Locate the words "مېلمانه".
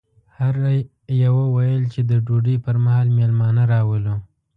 3.17-3.63